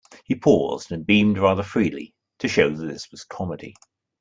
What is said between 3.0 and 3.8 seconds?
was comedy.